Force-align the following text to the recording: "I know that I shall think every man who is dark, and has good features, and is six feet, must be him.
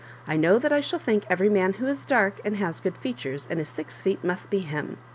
"I 0.25 0.35
know 0.35 0.57
that 0.57 0.71
I 0.71 0.81
shall 0.81 0.97
think 0.97 1.25
every 1.29 1.47
man 1.47 1.73
who 1.73 1.85
is 1.85 2.07
dark, 2.07 2.41
and 2.43 2.55
has 2.55 2.79
good 2.81 2.97
features, 2.97 3.47
and 3.47 3.59
is 3.59 3.69
six 3.69 4.01
feet, 4.01 4.23
must 4.23 4.49
be 4.49 4.61
him. 4.61 4.97